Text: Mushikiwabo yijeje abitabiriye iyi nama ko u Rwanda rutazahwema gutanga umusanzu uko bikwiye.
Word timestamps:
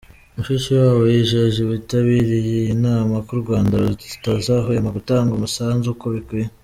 Mushikiwabo 0.35 1.01
yijeje 1.13 1.59
abitabiriye 1.63 2.55
iyi 2.61 2.73
nama 2.85 3.15
ko 3.25 3.29
u 3.35 3.41
Rwanda 3.43 3.73
rutazahwema 3.83 4.89
gutanga 4.97 5.31
umusanzu 5.33 5.85
uko 5.93 6.07
bikwiye. 6.15 6.47